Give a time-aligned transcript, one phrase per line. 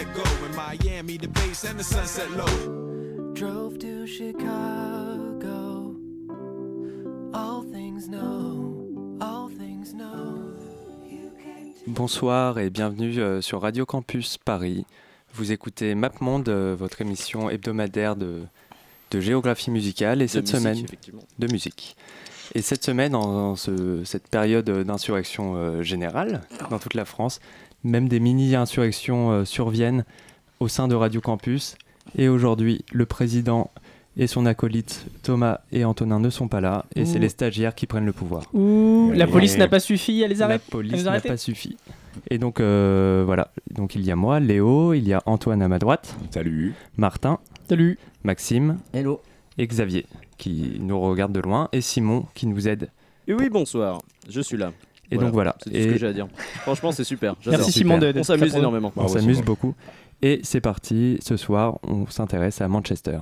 [0.00, 0.22] Let go.
[0.46, 3.32] In Miami, the bass and the sunset low.
[3.34, 5.94] Drove to Chicago.
[7.34, 10.38] All things know, all things know.
[11.86, 14.84] Bonsoir et bienvenue euh, sur Radio Campus Paris.
[15.34, 18.42] Vous écoutez MapMonde, euh, votre émission hebdomadaire de,
[19.10, 20.84] de géographie musicale et cette semaine
[21.38, 21.96] de musique.
[22.54, 27.40] Et cette semaine, en ce- cette période d'insurrection euh, générale dans toute la France,
[27.84, 30.04] même des mini-insurrections euh, surviennent
[30.60, 31.76] au sein de Radio Campus.
[32.16, 33.70] Et aujourd'hui, le président
[34.16, 37.86] et son acolyte Thomas et Antonin ne sont pas là, et c'est les stagiaires qui
[37.86, 38.42] prennent le pouvoir.
[38.52, 40.64] Ouh, la police n'a pas suffi à les La arrêter.
[40.68, 41.76] police vous n'a pas suffi.
[42.28, 45.68] Et donc euh, voilà, donc il y a moi, Léo, il y a Antoine à
[45.68, 46.74] ma droite, Salut.
[46.96, 47.98] Martin, Salut.
[48.24, 49.20] Maxime Hello.
[49.58, 50.06] et Xavier
[50.38, 52.90] qui nous regarde de loin et Simon qui nous aide.
[53.28, 54.02] Et oui, bonsoir.
[54.28, 54.72] Je suis là.
[55.10, 55.56] Et donc voilà.
[55.62, 56.28] C'est tout Et ce que j'ai à dire.
[56.62, 57.34] Franchement, c'est super.
[57.46, 58.92] Merci Simon de- On d'être s'amuse énormément.
[58.96, 59.74] on s'amuse beaucoup.
[60.22, 63.18] Et c'est parti, ce soir on s'intéresse à Manchester.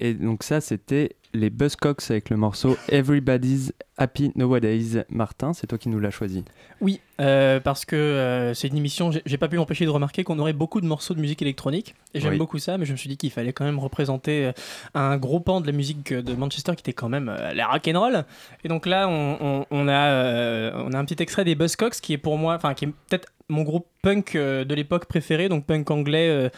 [0.00, 5.04] Et donc ça, c'était les Buzzcocks avec le morceau Everybody's Happy Nowadays.
[5.10, 6.42] Martin, c'est toi qui nous l'as choisi.
[6.80, 10.38] Oui, euh, parce que euh, c'est une émission, j'ai pas pu m'empêcher de remarquer qu'on
[10.38, 11.94] aurait beaucoup de morceaux de musique électronique.
[12.14, 14.52] Et j'aime beaucoup ça, mais je me suis dit qu'il fallait quand même représenter euh,
[14.94, 18.24] un gros pan de la musique de Manchester qui était quand même la rock'n'roll.
[18.64, 22.18] Et donc là, on, on, a, on a un petit extrait des Buzzcocks qui est
[22.18, 26.50] pour moi, enfin qui est peut-être mon groupe punk de l'époque préféré, donc punk anglais,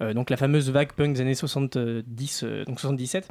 [0.00, 3.28] donc la fameuse vague punk des années 70, donc 77.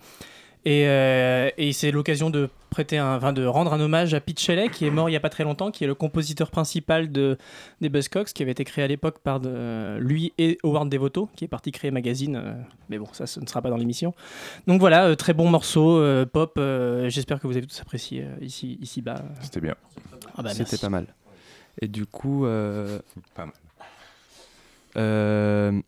[0.66, 4.70] Euh, et, c'est l'occasion de prêter un, enfin, de rendre un hommage à Pete Shelley,
[4.70, 7.38] qui est mort il n'y a pas très longtemps, qui est le compositeur principal de,
[7.80, 11.46] des Buzzcocks, qui avait été créé à l'époque par de, lui et Howard Devoto, qui
[11.46, 12.36] est parti créer Magazine.
[12.36, 12.54] Euh,
[12.90, 14.14] mais bon, ça, ce ne sera pas dans l'émission.
[14.68, 16.60] Donc voilà, euh, très bon morceu, pop.
[17.08, 19.24] J'espère que vous avez tous apprécié ici, ici bas.
[19.42, 19.76] C'était bien.
[20.38, 21.08] Ah bah, C'était pas mal.
[21.82, 22.46] Et du coup.
[23.36, 23.46] Pas
[24.96, 25.84] mal.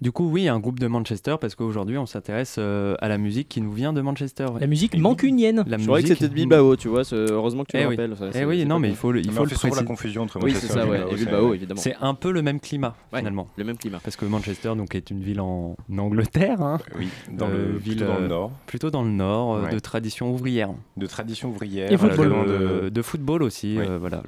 [0.00, 3.48] Du coup, oui, un groupe de Manchester, parce qu'aujourd'hui, on s'intéresse euh, à la musique
[3.48, 4.46] qui nous vient de Manchester.
[4.58, 5.64] La musique mancunienne.
[5.66, 7.02] La Je croyais que c'était de Bilbao, tu vois.
[7.12, 7.96] Heureusement que tu eh me oui.
[7.96, 8.16] rappelles.
[8.34, 9.74] eh oui, non, mais il faut le, il faut le préciser.
[9.74, 11.80] la confusion entre Manchester ça, et Bilbao, évidemment.
[11.80, 13.48] C'est un peu le même climat, finalement.
[13.56, 14.00] Le même climat.
[14.02, 16.60] Parce que Manchester donc, est une ville en Angleterre.
[16.60, 16.78] Hein.
[16.98, 18.50] Oui, dans le, euh, ville, plutôt dans le nord.
[18.66, 20.70] Plutôt dans le nord, de tradition ouvrière.
[20.96, 21.92] De tradition ouvrière.
[21.92, 22.90] Et football.
[22.90, 23.78] De, football aussi.
[23.98, 24.22] voilà,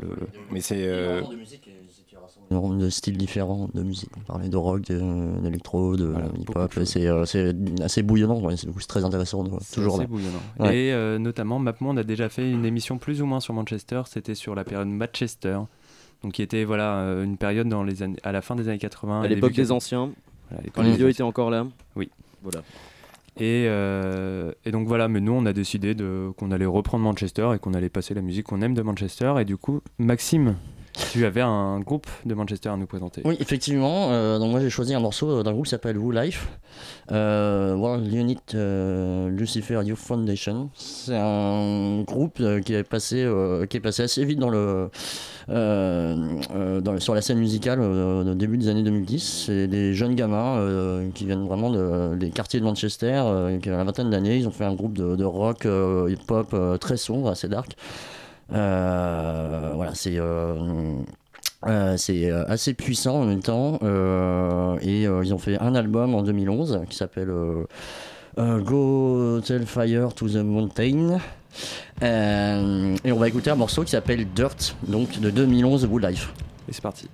[0.50, 0.86] Mais c'est
[2.50, 4.10] de styles différents de musique.
[4.16, 6.72] On parlait de rock, d'électro, de, hip-hop.
[6.76, 9.44] Euh, c'est assez bouillonnant, c'est très intéressant.
[9.72, 10.40] toujours assez bouillonnant.
[10.70, 14.02] Et euh, notamment, on a déjà fait une émission plus ou moins sur Manchester.
[14.06, 15.58] C'était sur la période Manchester.
[16.22, 18.78] Donc, qui était voilà, euh, une période dans les années, à la fin des années
[18.78, 19.22] 80.
[19.22, 20.10] À l'époque des anciens.
[20.72, 21.66] quand les vieux étaient encore là.
[21.96, 22.10] Oui.
[22.42, 22.62] Voilà.
[23.40, 23.66] Et,
[24.64, 25.94] et, donc voilà, mais nous on a décidé
[26.36, 29.34] qu'on allait reprendre Manchester et qu'on allait passer la musique qu'on aime de Manchester.
[29.38, 30.56] Et du coup, Maxime,
[31.12, 33.22] tu avais un groupe de Manchester à nous présenter.
[33.24, 34.10] Oui, effectivement.
[34.10, 36.48] Euh, donc moi j'ai choisi un morceau euh, d'un groupe qui s'appelle Who Life,
[37.12, 38.38] euh, World Unit
[39.30, 40.70] Lucifer Youth Foundation.
[40.74, 43.28] C'est un groupe qui est passé,
[43.68, 44.90] qui est passé assez vite dans le,
[45.48, 49.44] dans, sur la scène musicale au début des années 2010.
[49.46, 53.22] C'est des jeunes gamins qui viennent vraiment des quartiers de Manchester,
[53.62, 54.38] qui ont la vingtaine d'années.
[54.38, 55.66] Ils ont fait un groupe de, de rock
[56.08, 57.76] hip-hop très sombre, assez dark.
[58.52, 60.18] Euh, voilà, c'est.
[60.18, 60.94] Euh,
[61.66, 63.78] euh, c'est assez puissant en même temps.
[64.80, 67.32] Et ils ont fait un album en 2011 qui s'appelle
[68.36, 71.18] Go Tell Fire to the Mountain.
[72.00, 76.32] Et on va écouter un morceau qui s'appelle Dirt donc de 2011 Wood Life
[76.68, 77.08] et c'est parti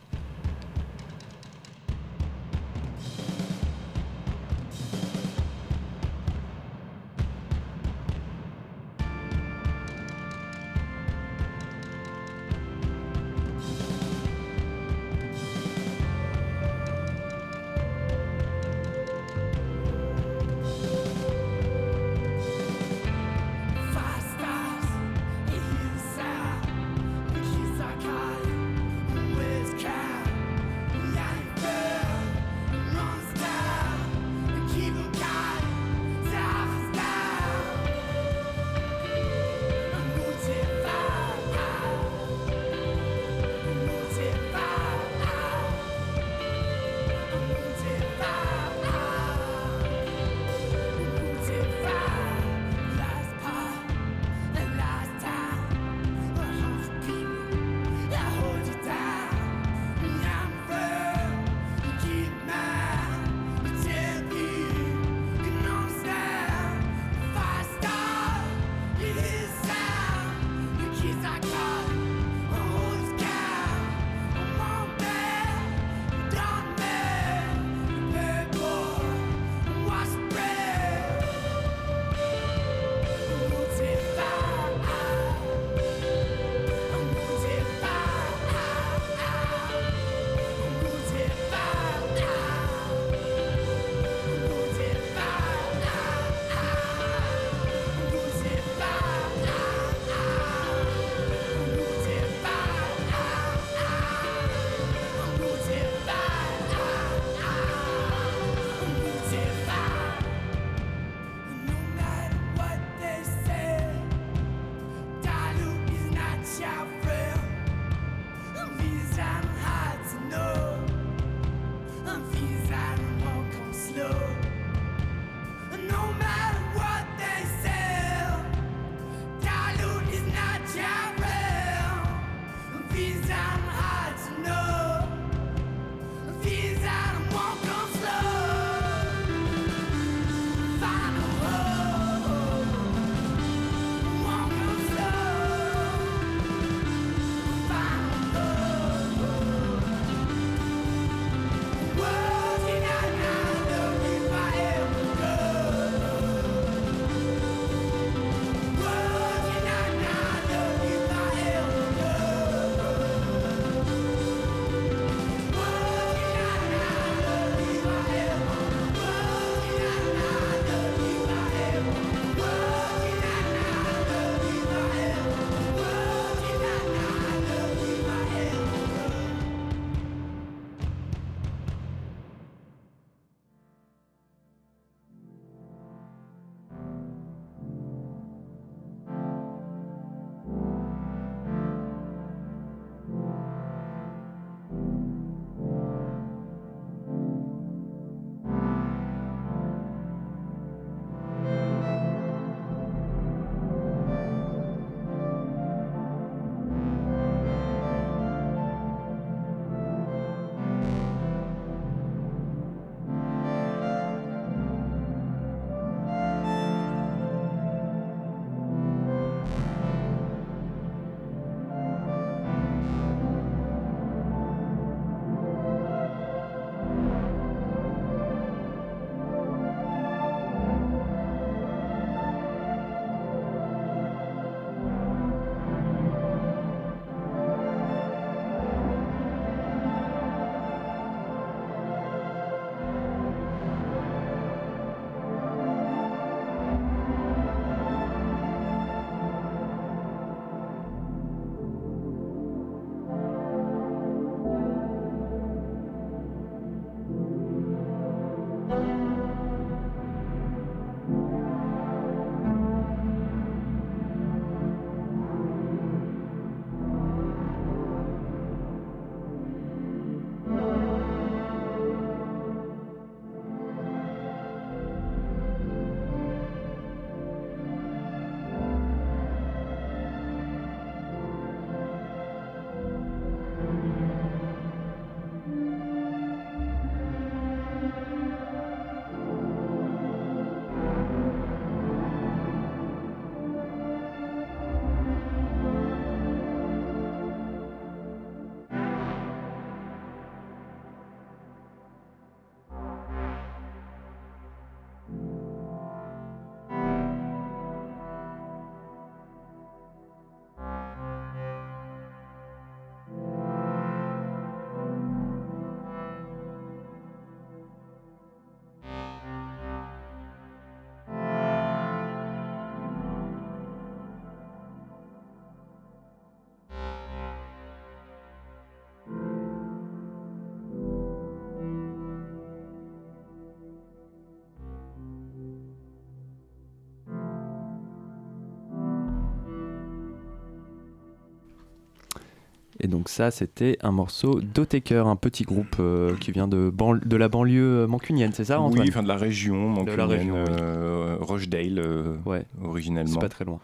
[342.84, 347.16] Et donc ça, c'était un morceau d'Otaker, un petit groupe euh, qui vient de, de
[347.16, 348.82] la banlieue mancunienne, c'est ça Antoine?
[348.82, 352.44] Oui, enfin de la région mancunienne, de la région, euh, Rochdale, euh, ouais.
[352.62, 353.14] originellement.
[353.14, 353.58] C'est pas très loin.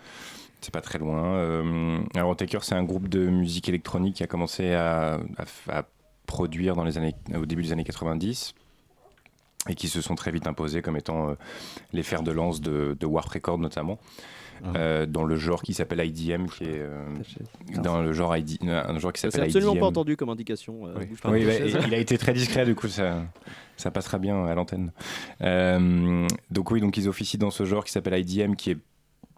[0.62, 2.00] C'est pas très loin.
[2.14, 5.82] alors Otaker, c'est un groupe de musique électronique qui a commencé à, à, à
[6.24, 8.54] produire dans les années, au début des années 90
[9.68, 11.36] et qui se sont très vite imposés comme étant
[11.92, 13.98] les fers de lance de, de Warp Records notamment.
[14.62, 14.72] Ah.
[14.76, 17.06] Euh, dans le genre qui s'appelle IDM, qui est euh,
[17.82, 19.56] dans le genre ID, un genre qui s'appelle IDM.
[19.56, 20.86] Absolument pas entendu comme indication.
[20.86, 20.94] Euh,
[21.26, 21.52] oui, bah,
[21.86, 23.22] il a été très discret, du coup ça,
[23.76, 24.92] ça passera bien à l'antenne.
[25.40, 28.78] donc oui, donc ils officient dans ce genre qui s'appelle IDM, qui est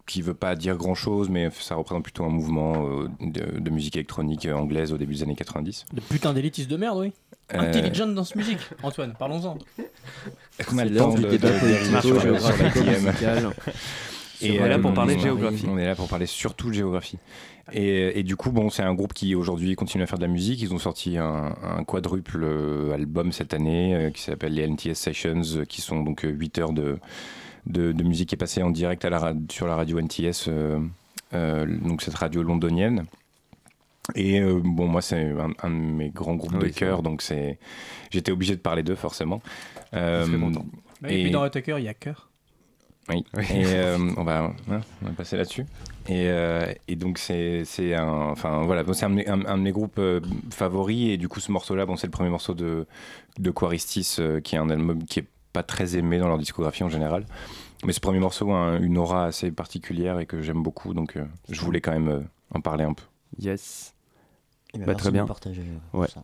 [0.05, 2.87] qui veut pas dire grand chose, mais ça représente plutôt un mouvement
[3.21, 5.85] de, de, musique électronique anglaise au début des années 90.
[5.93, 7.13] De putain d'élitistes de merde, oui.
[7.49, 9.57] Intelligent dans ce musique, Antoine, parlons-en.
[10.59, 11.27] Est-ce qu'on a le temps de,
[14.43, 15.65] et on est là pour parler de géographie.
[15.69, 17.17] On est là pour parler surtout de géographie.
[17.71, 20.31] Et, et du coup, bon, c'est un groupe qui aujourd'hui continue à faire de la
[20.31, 20.61] musique.
[20.61, 24.95] Ils ont sorti un, un quadruple euh, album cette année euh, qui s'appelle les NTS
[24.95, 26.97] Sessions, euh, qui sont donc 8 heures de,
[27.65, 30.79] de, de, musique qui est passée en direct à la, sur la radio NTS, euh,
[31.81, 33.05] donc cette radio londonienne.
[34.15, 37.21] Et euh, bon, moi, c'est un, un, de mes grands groupes oui, de cœur, donc
[37.21, 37.57] c'est,
[38.11, 39.41] j'étais obligé de parler d'eux forcément.
[39.93, 40.27] Euh,
[41.07, 42.29] et, et puis dans Tucker, il y a cœur.
[43.09, 45.65] Oui, et euh, on, va, hein, on, va, passer là-dessus.
[46.07, 49.99] Et, euh, et, donc, c'est un, enfin, voilà, bon, un, un, un, de mes groupes
[49.99, 51.09] euh, favoris.
[51.09, 52.87] Et du coup, ce morceau-là, bon, c'est le premier morceau de,
[53.39, 56.89] de Quaristis, qui est un album qui est pas très aimé dans leur discographie en
[56.89, 57.25] général.
[57.85, 60.93] Mais ce premier morceau a une aura assez particulière et que j'aime beaucoup.
[60.93, 61.17] Donc,
[61.49, 63.03] je voulais quand même en parler un peu.
[63.39, 63.93] Yes.
[64.73, 65.25] Ben, bah, très bien.
[65.25, 66.07] Partager, ouais.
[66.07, 66.21] Ça.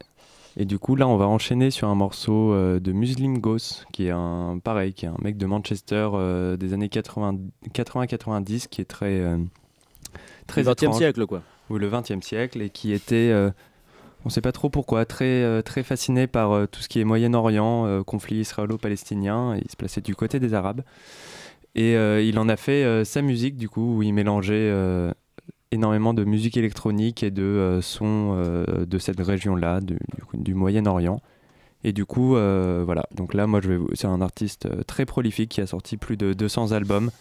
[0.57, 4.07] Et du coup, là, on va enchaîner sur un morceau euh, de Muslim Ghost, qui
[4.07, 8.85] est un pareil, qui est un mec de Manchester euh, des années 80-90, qui est
[8.85, 9.37] très euh,
[10.47, 11.43] très le 20e siècle, quoi.
[11.69, 13.31] Ou le 20e siècle, et qui était,
[14.25, 18.03] on ne sait pas trop pourquoi, très très fasciné par tout ce qui est Moyen-Orient,
[18.03, 19.57] conflit israélo-palestinien.
[19.63, 20.81] Il se plaçait du côté des Arabes,
[21.75, 24.69] et il en a fait sa musique, du coup, où il mélangeait
[25.71, 31.21] énormément de musique électronique et de euh, sons euh, de cette région-là, du, Moyen-Orient.
[31.83, 33.05] Et du coup, euh, voilà.
[33.15, 33.79] Donc là, moi, je vais.
[33.93, 37.11] C'est un artiste très prolifique qui a sorti plus de 200 albums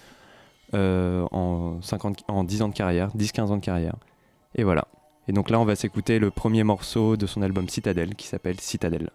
[0.73, 3.97] en, 50, en 10 ans de carrière, 10-15 ans de carrière.
[4.57, 4.89] Et voilà.
[5.29, 8.59] Et donc là, on va s'écouter le premier morceau de son album Citadel qui s'appelle
[8.61, 9.11] Citadel.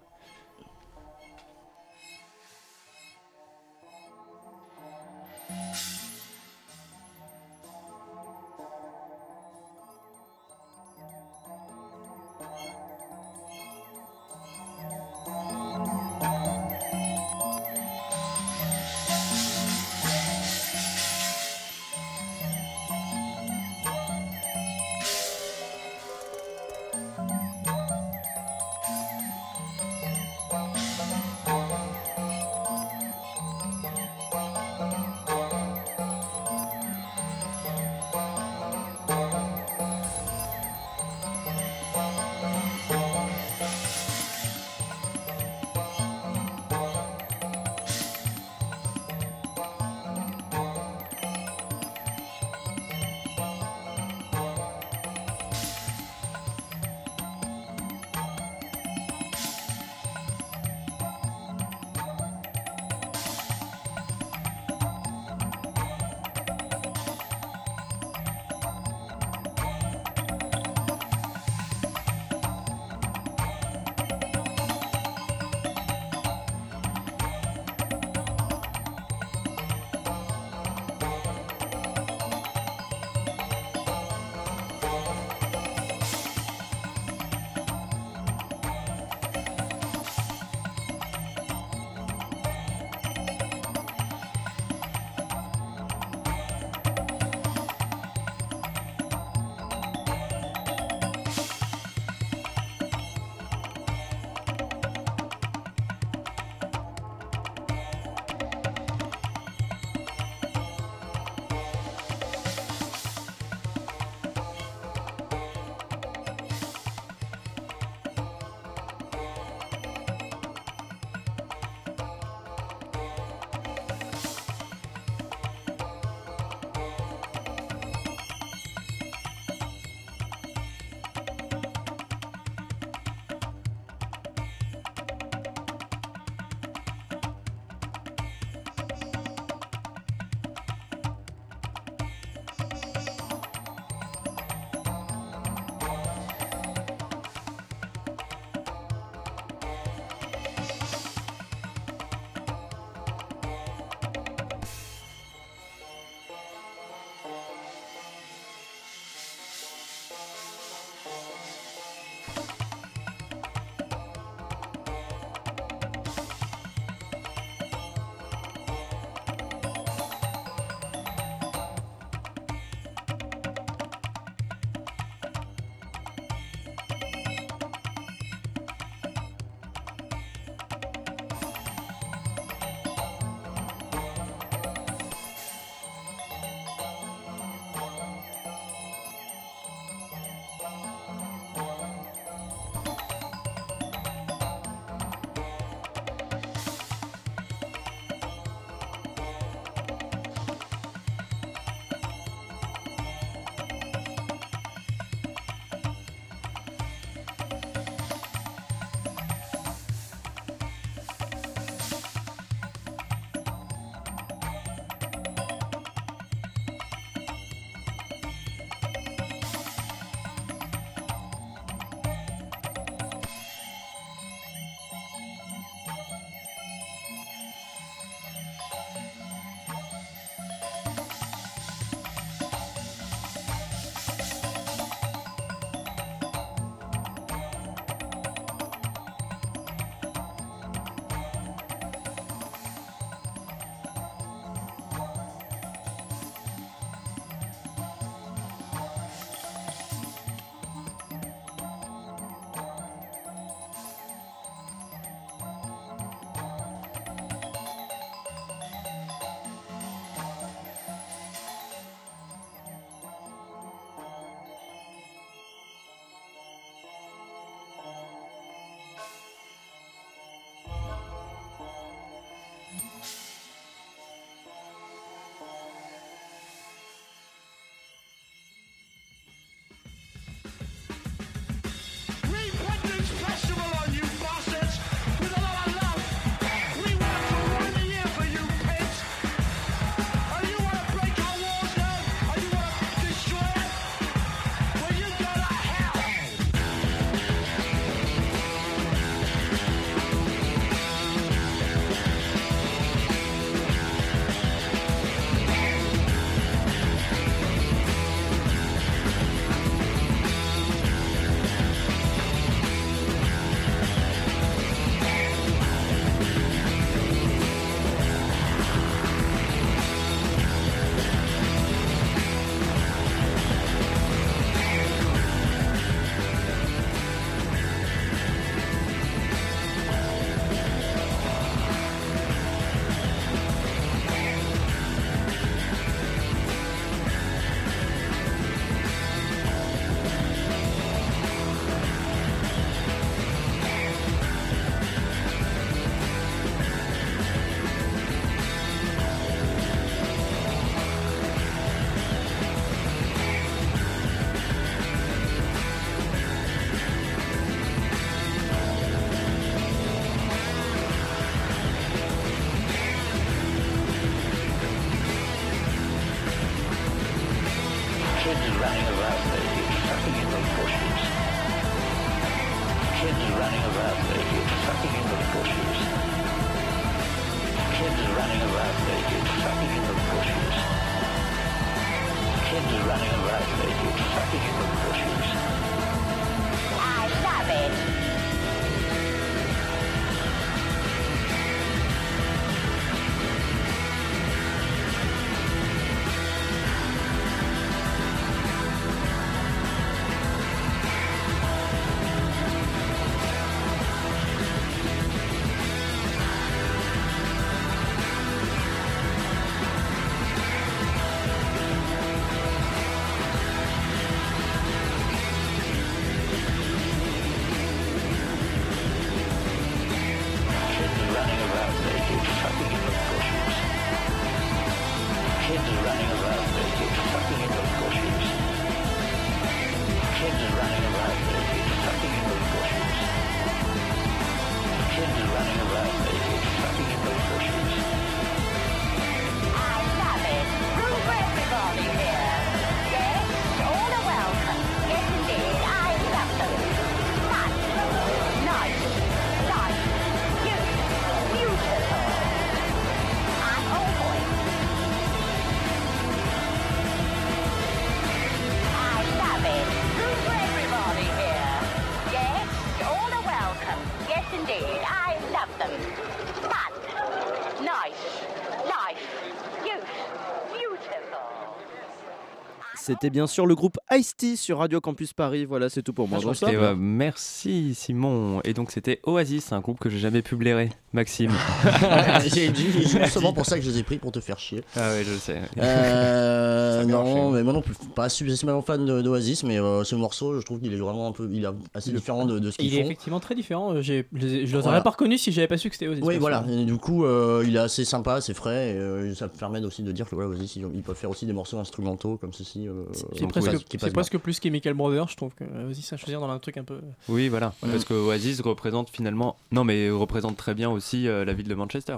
[472.86, 475.46] C'était bien sûr le groupe Ice-T sur Radio Campus Paris.
[475.46, 476.20] Voilà, c'est tout pour moi.
[476.20, 478.42] Et, euh, merci Simon.
[478.44, 480.70] Et donc c'était Oasis, un groupe que j'ai jamais pu blairer.
[480.94, 481.32] Maxime.
[482.34, 484.64] J'ai dit, c'est justement pour ça que je les ai pris pour te faire chier.
[484.76, 485.42] Ah ouais, je sais.
[485.58, 490.46] Euh, non, mais moi non plus, pas spécialement fan d'Oasis, mais euh, ce morceau, je
[490.46, 492.76] trouve qu'il est vraiment un peu, il est assez différent de, de ce qu'ils Il
[492.76, 492.86] est font.
[492.86, 493.82] effectivement très différent.
[493.82, 494.82] Je les Voilà.
[494.82, 496.04] pas reconnu si j'avais pas su que c'était Oasis.
[496.06, 496.46] Oui, voilà.
[496.48, 498.72] Et du coup, euh, il est assez sympa, c'est frais.
[498.74, 501.26] Et, euh, ça permet aussi de dire que voilà, Oasis, ils, ils peuvent faire aussi
[501.26, 502.68] des morceaux instrumentaux comme ceci.
[502.74, 503.52] Euh, C'est donc, presque,
[503.84, 506.58] ouais, presque plus qu'Emical Brothers, je trouve que euh, Oasis à choisir dans un truc
[506.58, 506.80] un peu.
[507.10, 507.54] Oui, voilà.
[507.64, 507.70] Ouais.
[507.72, 509.38] Parce que Oasis représente finalement.
[509.52, 511.98] Non, mais représente très bien aussi euh, la ville de Manchester.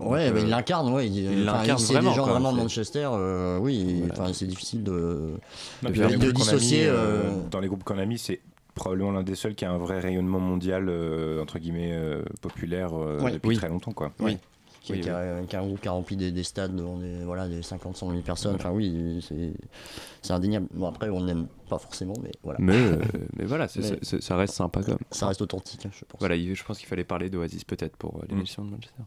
[0.00, 1.06] Ouais, Donc, bah, euh, il l'incarne, ouais.
[1.06, 4.02] Il, il l'incarne c'est vraiment, des gens vraiment de Manchester, euh, oui.
[4.10, 5.34] Enfin, c'est difficile de,
[5.82, 6.82] Non, de, dissocier.
[6.82, 8.40] mis, euh, euh, dans les groupes qu'on a mis, c'est
[8.74, 12.90] probablement l'un des seuls qui a un vrai rayonnement mondial, euh, entre guillemets, euh, populaire
[12.92, 13.56] euh, depuis Oui.
[13.56, 13.92] très longtemps.
[13.92, 14.10] Quoi.
[14.18, 14.36] Oui.
[14.84, 16.98] Qui, Oui, qui a, qui a un groupe qui a rempli des, des stades devant
[16.98, 18.54] des, voilà, des 50, 100 000 personnes.
[18.56, 20.66] Enfin, oui, c'est- indéniable.
[20.74, 22.58] Bon, après, on n'aime pas forcément, mais voilà.
[22.60, 22.98] Mais, euh,
[23.38, 24.98] mais voilà, Mais ça reste sympa quand même.
[25.10, 26.18] Ça reste authentique, hein, je pense.
[26.18, 29.02] Voilà, il- je pense qu'il fallait parler d'Oasis peut-être pour euh, l'émission de Manchester.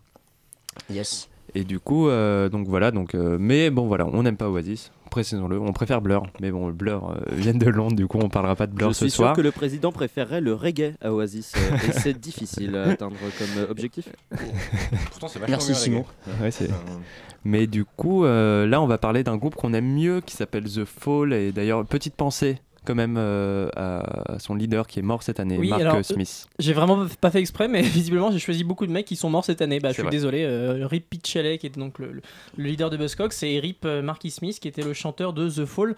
[0.89, 1.29] Yes.
[1.55, 4.91] Et du coup, euh, donc voilà, donc, euh, mais bon voilà, on n'aime pas Oasis,
[5.09, 8.55] précisons-le, on préfère Blur, mais bon, Blur euh, viennent de Londres, du coup on parlera
[8.55, 9.35] pas de Blur Je ce suis sûr soir.
[9.35, 13.63] que le président préférerait le reggae à Oasis euh, et c'est difficile à atteindre comme
[13.69, 14.09] objectif.
[15.09, 16.05] Pourtant, c'est Merci, Simon.
[16.41, 16.69] Ouais, c'est-
[17.45, 20.65] Mais du coup, euh, là, on va parler d'un groupe qu'on aime mieux qui s'appelle
[20.65, 21.31] The Fall.
[21.33, 25.57] Et d'ailleurs, petite pensée quand même euh, à son leader qui est mort cette année,
[25.57, 26.47] Oui, Mark alors, euh, euh, Smith.
[26.57, 29.43] J'ai vraiment pas fait exprès, mais visiblement j'ai choisi beaucoup de mecs qui sont morts
[29.45, 29.79] cette année.
[29.79, 30.11] Bah, je suis vrai.
[30.11, 30.43] désolé.
[30.45, 32.21] euh, Rip Pitchelley, qui était donc le, le-
[32.55, 35.95] le leader de Buzzcocks, et Rip Marky Smith, qui était le chanteur de The Fall.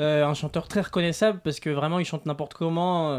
[0.00, 3.10] Euh, un chanteur très reconnaissable parce que vraiment il chante n'importe comment.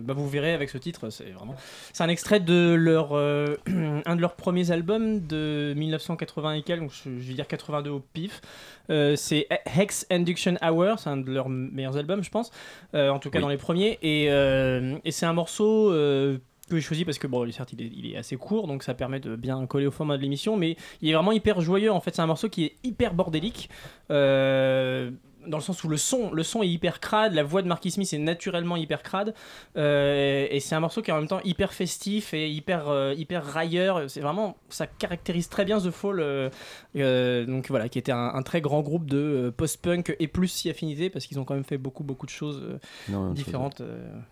[0.00, 1.54] bah, vous verrez avec ce titre, c'est vraiment.
[1.92, 6.90] C'est un extrait de leur, un de leurs premiers albums de 1980 et quelques, donc
[6.92, 8.40] je, je vais dire 82 au pif.
[8.88, 12.50] C'est Hex Induction Hour, c'est un de leurs meilleurs albums, je pense.
[12.94, 13.42] Euh, en tout cas Oui.
[13.42, 13.98] dans les premiers.
[14.02, 17.82] Et, euh, et c'est un morceau euh, que j'ai choisi parce que, bon, certes, il
[17.82, 20.56] est, il est assez court, donc ça permet de bien coller au format de l'émission,
[20.56, 21.92] mais il est vraiment hyper joyeux.
[21.92, 23.70] En fait, c'est un morceau qui est hyper bordélique.
[24.10, 25.10] euh,
[25.46, 27.90] dans le sens où le son, le son est hyper crade, la voix de Marky
[27.90, 29.34] Smith est naturellement hyper crade,
[29.76, 33.14] euh, et c'est un morceau qui est en même temps hyper festif et hyper, euh,
[33.16, 34.08] hyper railleur.
[34.10, 38.42] C'est vraiment, ça caractérise très bien The Fall, euh, donc voilà, qui était un, un
[38.42, 41.78] très grand groupe de post-punk et plus si affinité parce qu'ils ont quand même fait
[41.78, 42.62] beaucoup beaucoup de choses
[43.08, 43.82] Non, différentes.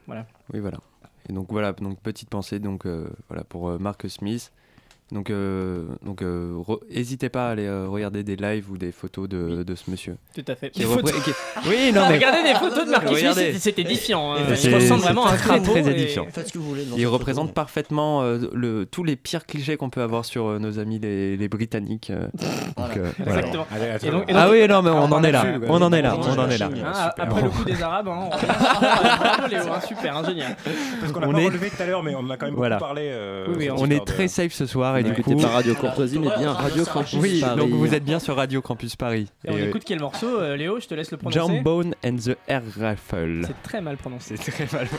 [0.06, 0.26] voilà.
[0.52, 0.78] Oui, voilà.
[1.28, 2.86] Et donc voilà, donc petite pensée donc
[3.28, 4.52] voilà pour Mark Smith.
[5.12, 8.90] Donc euh, donc euh, re- n'hésitez pas à aller euh, regarder des lives ou des
[8.90, 10.16] photos de, de ce monsieur.
[10.34, 10.70] Tout à fait.
[10.70, 11.22] Qui Des repré- photos.
[11.24, 11.30] qui-
[11.68, 14.32] Oui, non mais Regardez des photos de c'était- c'était édifiant.
[14.32, 14.36] hein.
[14.48, 16.26] Et Il c'est- ressemble c'est vraiment à un très, très et- édifiant.
[16.32, 16.84] Faites ce que vous voulez.
[16.96, 17.54] Il représente photo.
[17.54, 21.36] parfaitement euh, le, tous les pires clichés qu'on peut avoir sur euh, nos amis les,
[21.36, 22.08] les Britanniques.
[22.10, 22.26] euh,
[22.76, 23.38] donc, euh, voilà.
[23.40, 23.66] Exactement.
[23.72, 24.06] Allez, attends.
[24.06, 25.44] Et donc- et Ah oui, non, mais on en est là.
[25.68, 26.16] On en est là.
[26.18, 26.70] on en est là.
[26.84, 28.34] Hein, après le coup des Arabes, hein, on
[29.74, 30.56] hein, super, hein, génial.
[31.00, 32.46] Parce qu'on l'a On pas est- relevé tout à l'heure, mais on en a quand
[32.46, 33.02] même beaucoup parlé.
[33.12, 35.36] euh, On est très safe ce soir et du coup.
[35.36, 37.56] pas Radio Courtoisie, mais bien Radio Campus Oui, Paris.
[37.56, 39.28] donc vous êtes bien sur Radio Campus Paris.
[39.44, 41.38] Et on euh, écoute quel morceau, euh, Léo Je te laisse le prononcer.
[41.38, 43.42] Jambone and the Air Rifle.
[43.46, 44.36] C'est très mal prononcé.
[44.36, 44.88] C'est très mal.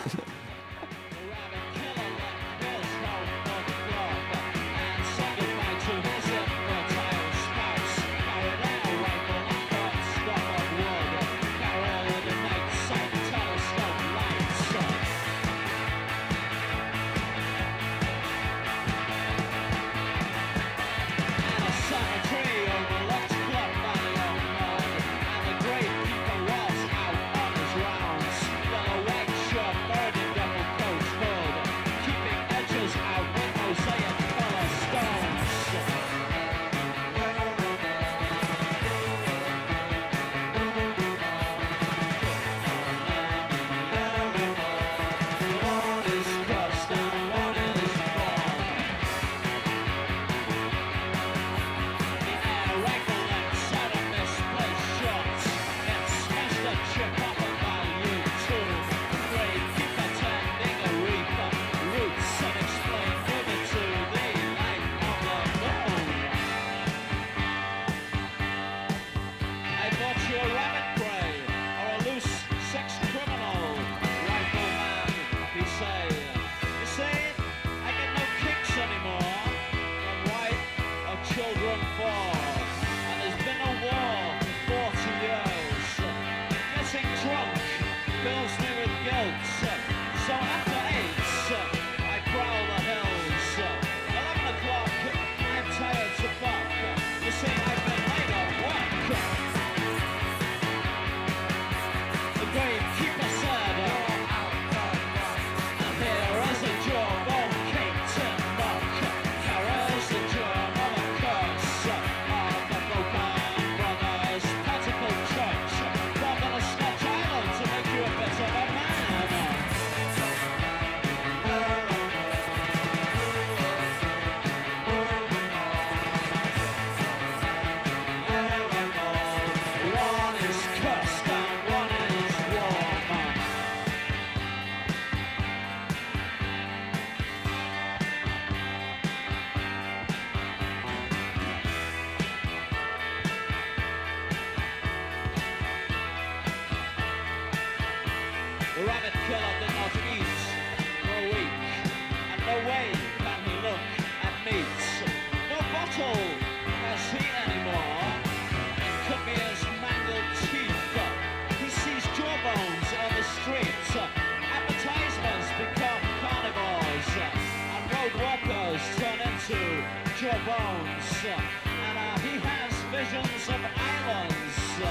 [169.50, 169.84] into
[170.18, 171.06] jawbones.
[171.24, 174.90] Uh, and uh, he has visions of islands uh,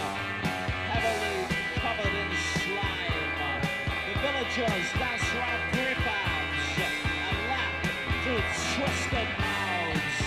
[0.94, 1.42] heavily
[1.82, 3.34] covered in slime.
[4.06, 7.82] The villagers dance round prefabs uh, and laugh
[8.22, 8.46] through
[8.78, 10.22] twisted mouths.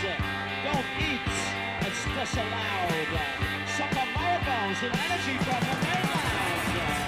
[0.66, 1.32] Don't eat,
[1.88, 3.12] it's disallowed.
[3.78, 7.07] Sucker moribunds and energy from the mainland.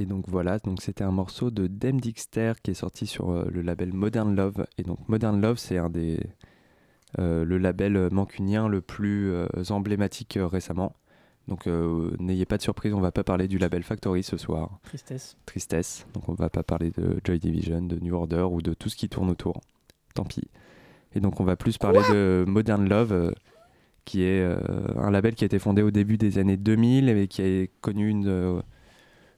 [0.00, 3.46] Et donc voilà, donc c'était un morceau de Dem Dixter qui est sorti sur euh,
[3.52, 4.64] le label Modern Love.
[4.78, 6.18] Et donc Modern Love, c'est un des
[7.18, 10.94] euh, le label mancunien le plus euh, emblématique euh, récemment.
[11.48, 14.78] Donc euh, n'ayez pas de surprise, on va pas parler du label Factory ce soir.
[14.84, 15.36] Tristesse.
[15.44, 16.06] Tristesse.
[16.14, 18.96] Donc on va pas parler de Joy Division, de New Order ou de tout ce
[18.96, 19.60] qui tourne autour.
[20.14, 20.48] Tant pis.
[21.14, 23.32] Et donc on va plus parler de Modern Love, euh,
[24.04, 24.56] qui est euh,
[24.96, 28.08] un label qui a été fondé au début des années 2000 et qui a connu
[28.08, 28.62] une, euh,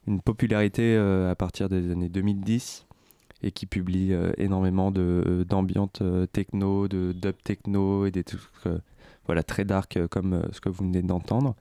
[0.07, 2.86] une popularité euh, à partir des années 2010
[3.42, 8.40] et qui publie euh, énormément euh, techno, de dub techno et des trucs
[9.26, 11.55] voilà très dark comme ce que vous venez d'entendre.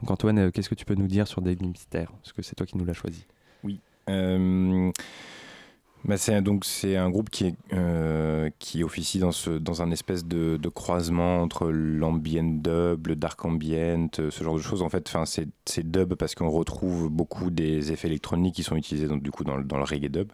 [0.00, 2.66] Donc Antoine, qu'est-ce que tu peux nous dire sur Daily Myster Parce que c'est toi
[2.66, 3.26] qui nous l'as choisi.
[3.64, 3.80] Oui.
[6.16, 8.50] C'est donc c'est un groupe qui euh,
[8.82, 14.56] officie dans un espèce de, croisement entre l'ambient dub, le dark ambient, euh, ce genre
[14.56, 14.82] de choses.
[14.82, 19.16] En fait, c'est dub parce qu'on retrouve beaucoup des effets électroniques qui sont utilisés dans
[19.56, 20.32] le, reggae dub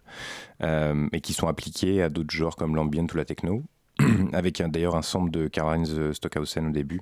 [0.63, 3.63] euh, et qui sont appliqués à d'autres genres comme l'ambient ou la techno.
[4.33, 7.01] avec d'ailleurs un sample de Caroline Stockhausen au début.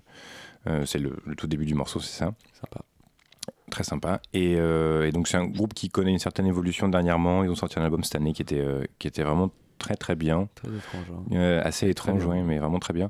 [0.85, 2.81] C'est le, le tout début du morceau, c'est ça Sympa.
[3.71, 4.21] Très sympa.
[4.33, 7.43] Et, euh, et donc c'est un groupe qui connaît une certaine évolution dernièrement.
[7.43, 10.15] Ils ont sorti un album cette année qui était, euh, qui était vraiment très très
[10.15, 10.47] bien.
[10.55, 11.05] Très étrange.
[11.11, 11.35] hein.
[11.35, 13.09] Euh, assez étrange, ouais, mais vraiment très bien.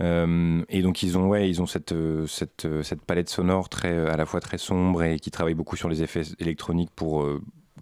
[0.00, 1.94] Euh, et donc ils ont, ouais, ils ont cette,
[2.26, 5.88] cette, cette palette sonore très, à la fois très sombre et qui travaille beaucoup sur
[5.88, 7.24] les effets électroniques pour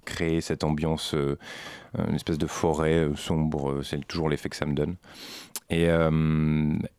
[0.05, 1.37] créer cette ambiance, euh,
[2.09, 3.71] une espèce de forêt euh, sombre.
[3.71, 4.97] euh, C'est toujours l'effet que ça me donne.
[5.73, 5.87] Et,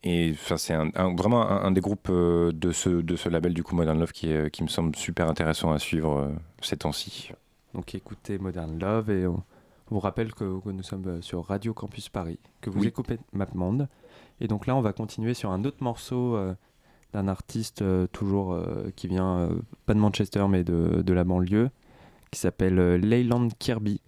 [0.04, 3.64] et c'est un, un- vraiment un, un des groupes de, ce, de ce label du
[3.64, 6.32] coup Modern Love qui, est- qui me semble super intéressant à suivre
[6.62, 7.32] ces temps-ci.
[7.74, 9.43] Donc écoutez Modern Love et on
[9.89, 12.88] vous rappelle que, que nous sommes sur Radio Campus Paris, que vous Oui.
[12.88, 13.89] écoutez MapMonde.
[14.39, 16.54] Et donc là on va continuer sur un autre morceau euh,
[17.14, 19.49] d'un artiste euh, toujours euh, qui vient
[19.86, 21.70] pas de Manchester mais de, de la banlieue,
[22.32, 24.01] qui s'appelle euh, Leyland Kirby.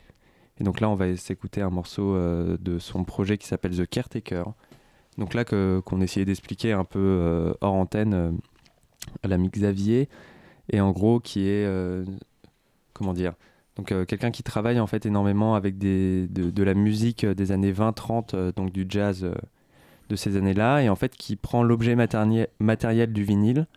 [0.59, 3.88] Et donc là on va s'écouter un morceau euh, de son projet qui s'appelle The
[3.88, 4.45] Caretaker.
[5.17, 8.32] Donc là qu'on essayait d'expliquer un peu euh, hors antenne euh,
[9.21, 10.09] à l'ami Xavier,
[10.71, 11.67] et en gros qui est...
[12.93, 13.34] comment dire
[13.76, 18.36] donc quelqu'un qui travaille en fait énormément avec des, de, la musique des années 20-30,
[18.36, 19.28] euh, donc du jazz
[20.09, 23.67] de ces années-là, et en fait qui prend l'objet matériel du vinyle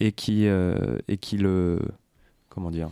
[0.00, 1.80] et qui, et qui le...
[2.48, 2.88] Comment dire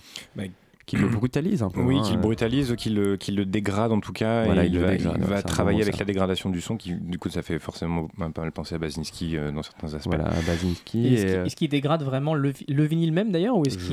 [0.86, 1.80] Qui le brutalise un peu.
[1.80, 2.20] Oui, hein, qu'il euh.
[2.20, 4.44] brutalise, qu'il le, qu'il le dégrade en tout cas.
[4.44, 6.00] Voilà, et il il, le va, dégrade, il ouais, va c'est un travailler avec ça.
[6.00, 9.36] la dégradation du son, qui du coup ça fait forcément un peu penser à Basinski
[9.36, 10.06] euh, dans certains aspects.
[10.08, 11.14] Voilà, Basinski.
[11.14, 13.84] Est-ce euh, est-ce qu'il dégrade vraiment le, le vinyle même d'ailleurs ou est-ce que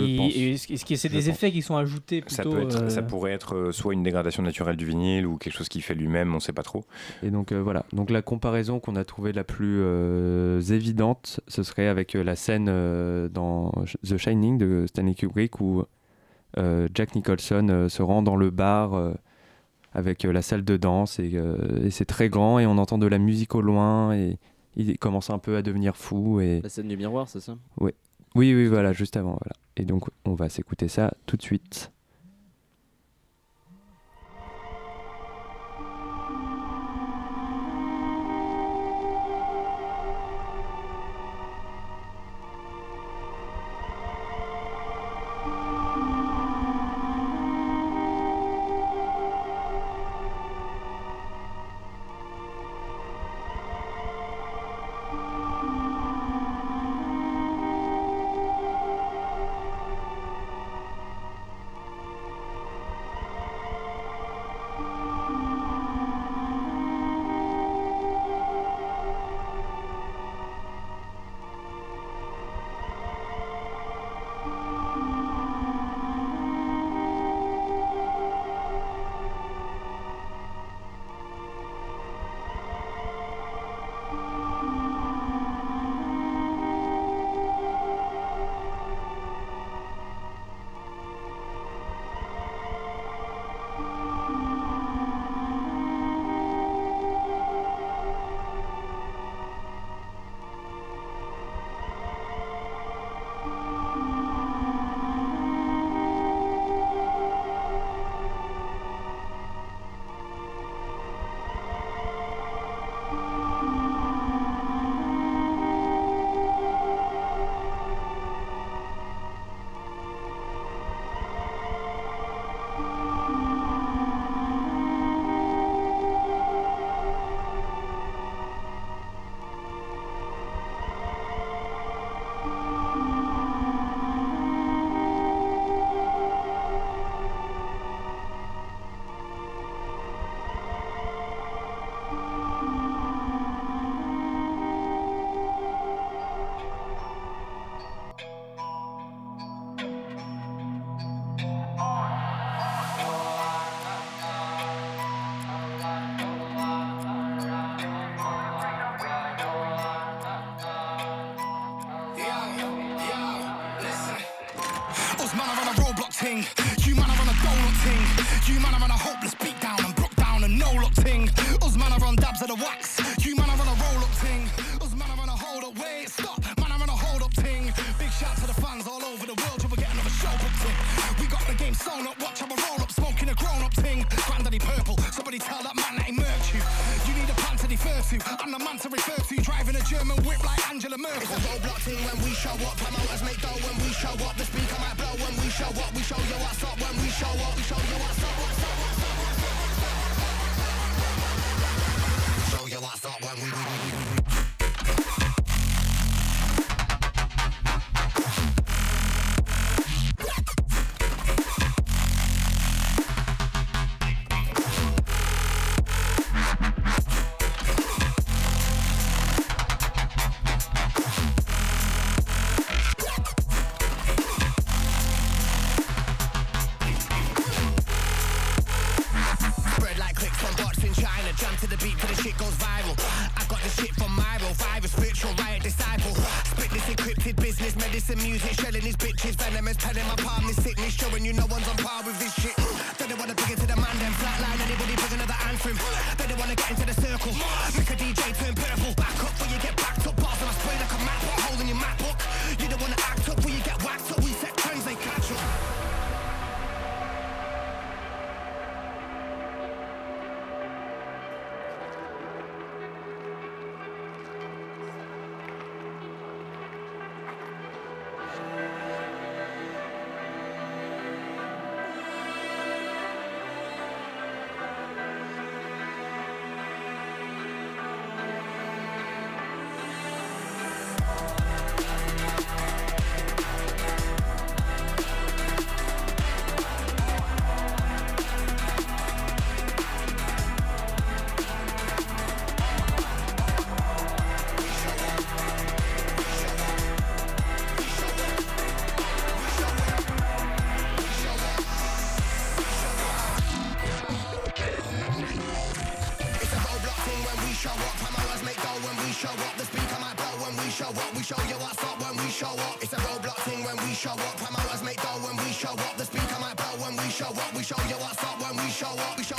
[0.96, 1.28] c'est Je des pense.
[1.28, 4.78] effets qui sont ajoutés Ça, plutôt peut être, ça pourrait être soit une dégradation naturelle
[4.78, 6.84] du vinyle ou quelque chose qu'il fait lui-même, on sait pas trop.
[7.24, 11.64] Et donc euh, voilà, donc la comparaison qu'on a trouvée la plus euh, évidente, ce
[11.64, 13.72] serait avec euh, la scène euh, dans
[14.08, 15.84] The Shining de Stanley Kubrick où
[16.94, 19.14] Jack Nicholson euh, se rend dans le bar euh,
[19.94, 22.98] avec euh, la salle de danse et, euh, et c'est très grand et on entend
[22.98, 24.38] de la musique au loin et
[24.76, 27.58] il commence un peu à devenir fou et La scène du miroir, c'est ça?
[27.80, 27.92] Oui
[28.36, 29.54] oui oui voilà juste avant voilà.
[29.78, 31.92] Et donc on va s'écouter ça tout de suite.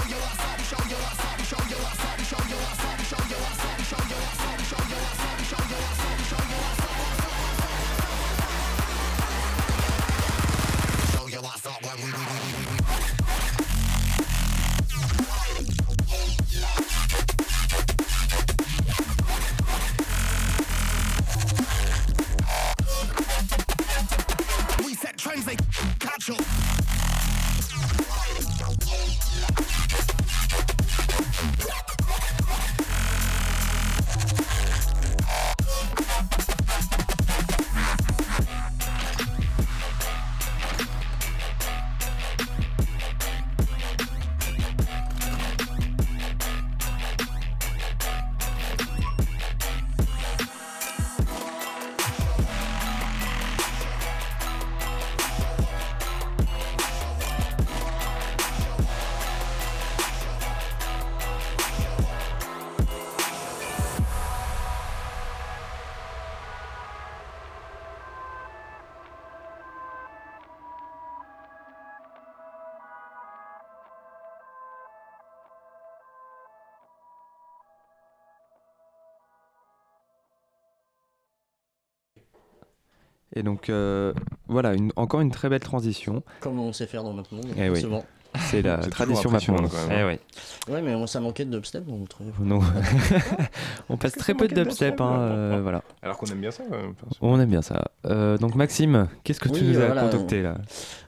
[0.03, 1.32] show you what's up, show you what's up.
[83.43, 84.13] Et donc, euh,
[84.47, 86.23] voilà, encore une très belle transition.
[86.41, 87.71] Comme on sait faire dans notre monde, eh
[88.39, 89.57] C'est la tradition maintenant.
[89.91, 90.19] Eh oui.
[90.73, 91.85] Ouais, mais on, ça manquait de dubstep.
[92.41, 92.61] Non.
[93.89, 95.83] on passe très peu de dubstep, hein, euh, voilà.
[96.03, 96.63] Alors qu'on aime bien ça.
[96.73, 97.83] Euh, on aime bien ça.
[98.05, 100.03] donc Maxime, qu'est-ce que tu nous as voilà.
[100.03, 100.55] concocté là?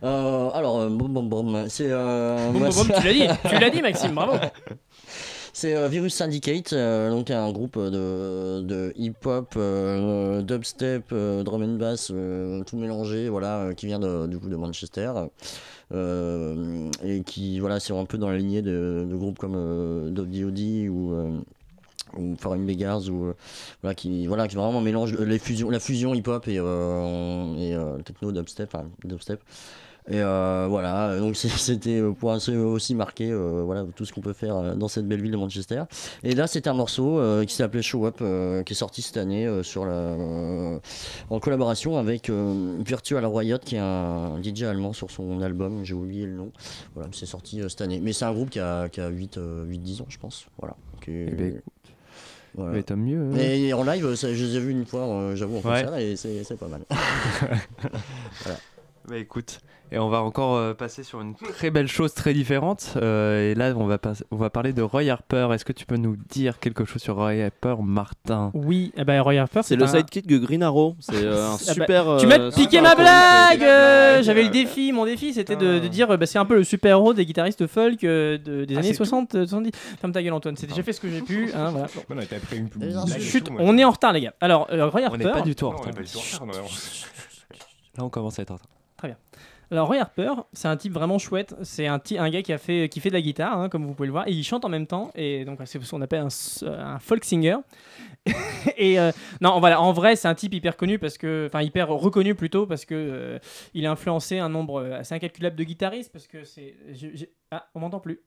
[0.03, 1.85] Alors, bon, bon, bon, c'est.
[1.87, 4.33] tu l'as dit, tu l'as dit, Maxime, bravo.
[5.57, 12.09] C'est euh, Virus Syndicate, euh, donc un groupe de, hip-hop, euh, dubstep, drum and bass,
[12.67, 15.13] tout mélangé, voilà, qui vient de, du coup de Manchester.
[15.93, 20.89] et qui, voilà, c'est un peu dans la lignée de, groupes comme Dove D.O.D.
[20.89, 21.15] ou
[22.17, 23.33] ou Foreign Beggars ou
[23.83, 26.61] voilà qui voilà qui vraiment mélange les la fusion hip hop et,
[28.05, 28.77] techno dubstep.
[30.07, 34.13] Et euh, voilà, donc c'est- c'était euh, pour ainsi aussi marquer euh, voilà, tout ce
[34.13, 35.85] qu'on peut faire euh, dans cette belle ville de Manchester.
[36.23, 39.17] Et là, c'est un morceau euh, qui s'appelait Show Up, euh, qui est sorti cette
[39.17, 40.79] année euh, sur la, euh,
[41.31, 45.95] en collaboration avec euh, Virtual Riot, qui est un DJ allemand sur son album, j'ai
[45.95, 46.53] oublié le nom.
[46.95, 48.01] Voilà, c'est sorti euh, cette année.
[48.03, 50.47] Mais c'est un groupe qui a, qui a 8, 8-10 ans, je pense.
[50.59, 50.77] Voilà.
[51.09, 51.61] Est- Eh ben,
[52.57, 52.73] voilà.
[52.73, 53.31] Mais tant mieux.
[53.33, 53.37] hein.
[53.39, 55.83] Et en live, ça, je les ai vus une fois, euh, j'avoue, en Ouais.
[55.83, 56.83] concert, et c'est c'est pas mal.
[57.81, 58.59] voilà.
[59.09, 59.61] Bah écoute,
[59.93, 62.95] et on va encore euh, passer sur une très belle chose très différente.
[62.97, 65.49] euh, et là, on va, pas- on va parler de Roy Harper.
[65.53, 68.51] Est-ce que tu peux nous dire quelque chose sur Roy Harper, Martin?
[68.55, 70.97] Oui, eh ben, Roy Harper, C'est le un- sidekick de Green Arrow.
[71.01, 72.05] C'est euh, un Ah bah, super.
[72.19, 75.89] tu euh, m'as piqué super ma blague J'avais le défi, mon défi c'était de, de
[75.89, 78.89] dire bah, c'est un peu le super-héros des guitaristes folk euh, de- des Ah, années
[78.89, 79.71] c'est 60, euh, 70.
[80.01, 81.51] Ferme ta gueule Antoine, c'est déjà fait ce que j'ai pu.
[81.55, 81.87] hein, voilà.
[82.09, 82.15] Bon.
[82.15, 83.49] On une Chut,
[83.81, 84.35] est en retard les gars.
[84.41, 85.19] Alors, euh, Roy On Harper.
[85.25, 85.93] n'est pas du tout en Non, on retard.
[85.93, 86.47] n'est pas du tout en retard,
[87.97, 88.69] Là, on commence à être en retard.
[89.71, 91.55] Alors Roy Harper, c'est un type vraiment chouette.
[91.63, 93.95] C'est un, un gars qui a fait qui fait de la guitare, hein, comme vous
[93.95, 95.11] pouvez le voir, et il chante en même temps.
[95.15, 97.57] Et donc c'est ce qu'on appelle un, un folk singer.
[98.77, 101.89] et euh, non, voilà, en vrai, c'est un type hyper connu parce que, enfin hyper
[101.89, 103.39] reconnu plutôt parce que euh,
[103.75, 106.75] il a influencé un nombre euh, assez incalculable de guitaristes parce que c'est.
[107.51, 108.21] Ah, on m'entend plus.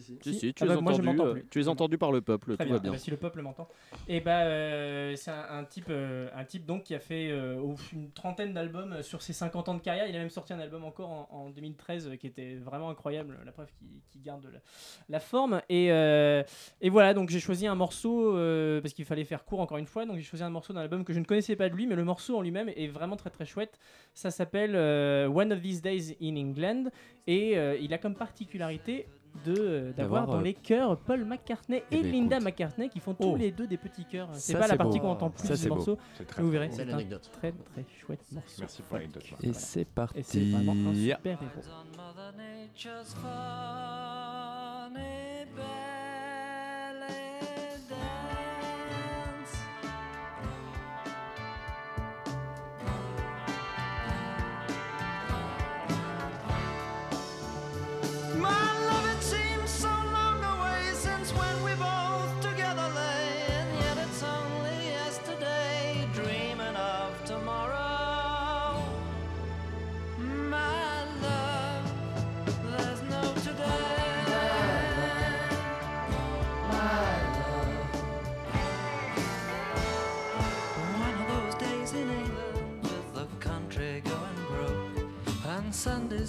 [0.00, 1.46] Si, si, tu, Ah es bah, moi, entendu, euh, plus.
[1.50, 2.76] tu es entendu par le peuple, Très tout bien.
[2.76, 2.90] va bien.
[2.92, 3.68] Eh ben, si le peuple m'entend.
[4.08, 7.60] Et bah, euh, c'est un, un type, euh, un type donc qui a fait euh,
[7.92, 10.06] une trentaine d'albums sur ses 50 ans de carrière.
[10.06, 13.38] Il a même sorti un album encore en, en 2013 euh, qui était vraiment incroyable.
[13.44, 14.60] La preuve qui, qui garde la,
[15.08, 15.60] la forme.
[15.68, 16.42] Et, euh,
[16.80, 19.86] et voilà, donc j'ai choisi un morceau euh, parce qu'il fallait faire court encore une
[19.86, 20.06] fois.
[20.06, 21.96] Donc j'ai choisi un morceau d'un album que je ne connaissais pas de lui, mais
[21.96, 23.78] le morceau en lui-même est vraiment très très chouette.
[24.14, 26.84] Ça s'appelle euh, One of These Days in England
[27.26, 29.06] et euh, il a comme particularité
[29.44, 32.44] de euh, d'avoir dans euh, les chœurs Paul McCartney et eh ben, Linda écoute.
[32.46, 33.32] McCartney qui font Oh.
[33.32, 34.28] tous les deux des petits chœurs.
[34.32, 35.98] C'est pas la partie qu'on entend plus du morceau.
[36.38, 37.28] Vous verrez, c'est un anecdote.
[37.32, 38.56] très très chouette morceau.
[38.60, 39.24] Merci pour l'anecdote.
[39.24, 39.52] Et Voilà.
[39.58, 40.18] c'est parti.
[40.18, 41.62] Et c'est vraiment un super héros.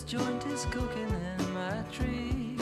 [0.03, 1.07] Sunday's joint is cooking
[1.39, 2.57] in my tree.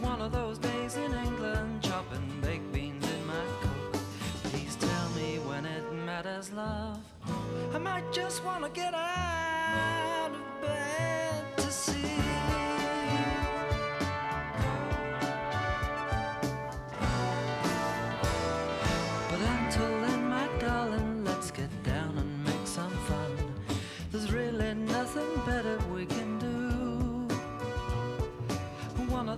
[0.00, 4.00] One of those days in England, chopping baked beans in my coke.
[4.44, 7.00] Please tell me when it matters, love.
[7.74, 11.17] I might just want to get out of bed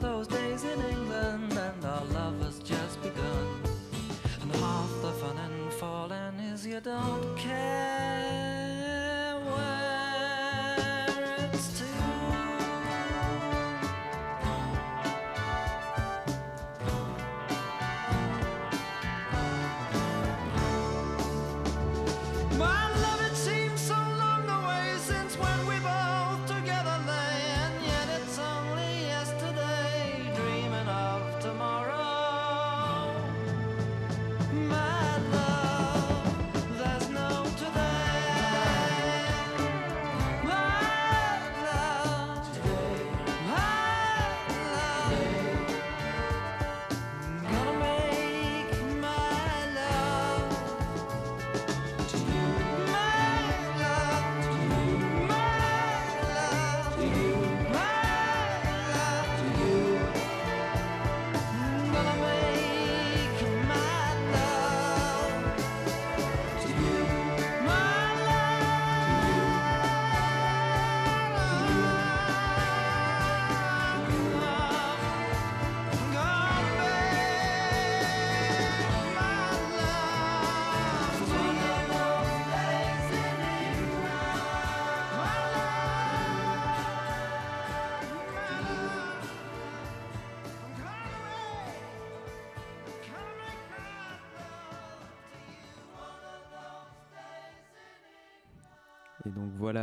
[0.01, 3.47] those days in England, and our love has just begun.
[4.41, 8.00] And half the fun and falling is you don't care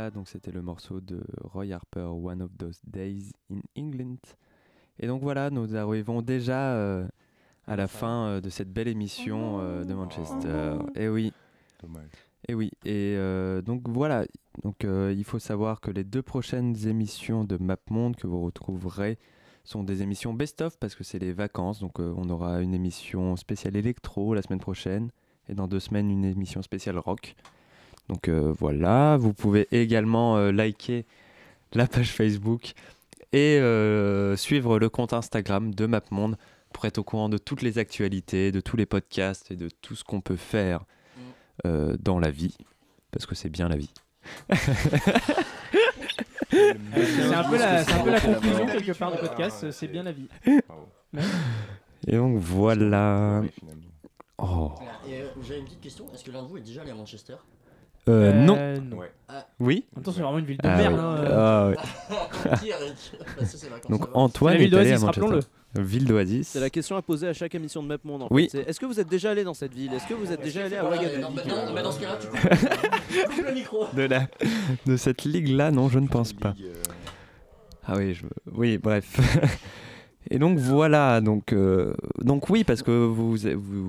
[0.08, 4.16] voilà, donc c'était le morceau de Roy Harper, One of Those Days in England.
[4.98, 7.06] Et donc voilà, nous arrivons déjà euh,
[7.66, 10.78] à la fin euh, de cette belle émission euh, de Manchester.
[10.94, 11.32] Et oui.
[11.82, 12.10] Dommage.
[12.48, 12.70] Et oui.
[12.86, 14.24] Et euh, donc voilà,
[14.62, 19.18] donc euh, il faut savoir que les deux prochaines émissions de MapMonde que vous retrouverez
[19.64, 21.80] sont des émissions best-of parce que c'est les vacances.
[21.80, 25.10] Donc euh, on aura une émission spéciale électro la semaine prochaine
[25.50, 27.36] et dans deux semaines une émission spéciale rock.
[28.08, 31.04] Donc euh, voilà, vous pouvez également euh, liker
[31.74, 32.72] la page Facebook
[33.32, 36.36] et euh, suivre le compte Instagram de MapMonde
[36.72, 39.94] pour être au courant de toutes les actualités, de tous les podcasts et de tout
[39.94, 40.84] ce qu'on peut faire
[41.66, 42.56] euh, dans la vie.
[43.10, 43.92] Parce que c'est bien la vie.
[46.50, 50.02] C'est un peu la, c'est un peu la conclusion quelque part du podcast, c'est bien
[50.02, 50.28] la vie.
[52.06, 53.42] Et donc voilà.
[54.38, 54.72] Oh.
[55.06, 56.06] Et euh, j'avais une petite question.
[56.14, 57.34] Est-ce que l'un de vous est déjà allé à Manchester?
[58.08, 58.56] Euh, non.
[58.58, 58.96] Euh, non.
[58.98, 59.12] Ouais.
[59.28, 59.46] Ah.
[59.60, 59.84] Oui.
[59.94, 60.98] En même temps, c'est vraiment une ville de Ah merde.
[60.98, 61.34] hein, euh.
[61.36, 62.56] Ah ouais.
[62.60, 63.44] Qui, Eric Bah,
[63.90, 64.08] Donc.
[64.14, 65.20] Antoine La ville est allé à d'Oasis, Manchester.
[65.26, 65.82] rappelons-le.
[65.84, 66.48] Ville d'Oasis.
[66.48, 68.22] C'est la question à poser à chaque émission de MapMonde.
[68.22, 68.48] En Oui.
[68.66, 69.92] Est-ce que vous êtes déjà allé dans cette ville?
[69.92, 71.48] Est-ce que vous êtes déjà allé à Voilà, Ouagadougou?
[71.48, 72.26] non, non, mais dans ce cas-là, tu
[73.28, 73.84] peux coupe le micro.
[73.92, 74.26] de, la,
[74.86, 76.54] de cette ligue-là, non, je ne pense pas.
[77.86, 79.18] Ah oui, je, oui, bref.
[80.30, 83.36] Et donc voilà, donc, euh, donc oui, parce que vous, vous,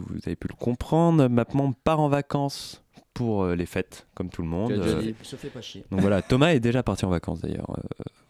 [0.01, 2.81] vous avez pu le comprendre, MapMonde part en vacances
[3.19, 4.71] pour euh, les fêtes, comme tout le monde.
[4.71, 5.83] Euh, se fait pas chier.
[5.91, 7.69] donc voilà, Thomas est déjà parti en vacances d'ailleurs.
[7.77, 7.81] euh,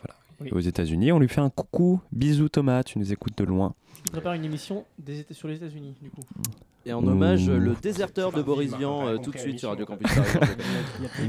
[0.01, 0.15] voilà.
[0.41, 0.49] Oui.
[0.51, 3.75] Aux États-Unis, on lui fait un coucou, bisous Thomas, tu nous écoutes de loin.
[4.05, 6.21] Il prépare une émission des Éta- sur les États-Unis, du coup.
[6.87, 10.07] Et en hommage, le déserteur de Boris Vian, euh, tout de suite sur Radio Campus
[10.11, 10.55] Paris.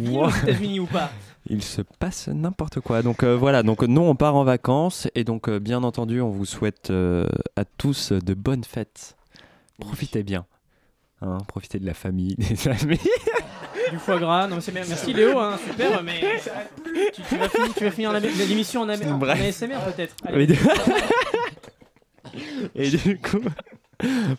[0.16, 1.10] Aux États-Unis ou pas?
[1.46, 3.02] Il se passe n'importe quoi.
[3.02, 6.30] Donc euh, voilà, donc nous on part en vacances et donc euh, bien entendu on
[6.30, 9.16] vous souhaite euh, à tous de bonnes fêtes.
[9.80, 10.46] Profitez bien.
[11.22, 12.98] Hein, profitez de la famille, des amis.
[13.90, 14.82] Du foie gras, non, c'est bien.
[14.88, 16.20] Merci Léo, hein, super, mais
[17.12, 19.22] tu, tu vas finir, tu vas finir la- l'émission en, AM en.
[19.28, 20.14] ASMR peut-être.
[20.24, 20.46] Allez.
[22.74, 23.40] Et du coup,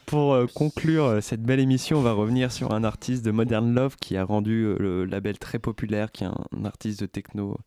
[0.06, 3.74] pour euh, conclure euh, cette belle émission, on va revenir sur un artiste de Modern
[3.74, 7.58] Love qui a rendu euh, le label très populaire, qui est un artiste de techno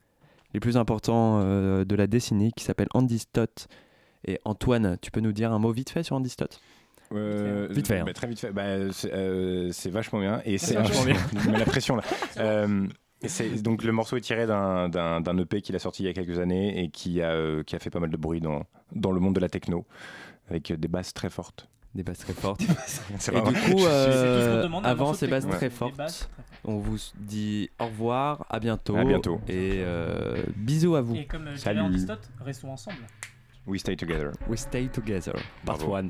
[0.54, 3.66] les plus importants de la décennie, qui s'appelle Andy Stott.
[4.24, 6.60] Et Antoine, tu peux nous dire un mot vite fait sur Andy Stott?
[7.14, 8.04] Euh, Vite fait, hein.
[8.04, 8.50] bah, très vite fait.
[8.52, 10.40] Bah, c'est euh, c'est vachement bien.
[10.44, 11.16] Et C'est vachement bien.
[11.44, 12.02] Je mets la pression là.
[12.38, 12.86] Euh,
[13.62, 14.90] donc le morceau est tiré d'un-
[15.38, 17.78] EP qu'il a sorti il y a quelques années et qui a, euh, qui a
[17.78, 19.86] fait pas mal de bruit dans, dans le monde de la techno,
[20.50, 21.68] avec euh, des basses très fortes.
[21.94, 22.60] Des basses très fortes.
[23.18, 26.28] C'est Et vraiment- du coup, euh, avant ces basses très fortes, basses
[26.64, 28.96] on vous dit au revoir, à bientôt.
[28.96, 29.40] À bientôt.
[29.48, 31.14] Et euh, bisous à vous.
[31.14, 31.80] Et comme euh, Salut.
[32.44, 32.96] Restons ensemble.
[33.66, 34.32] We stay together.
[34.48, 35.32] We stay together.
[35.64, 35.94] Part Bravo.
[35.96, 36.08] 1.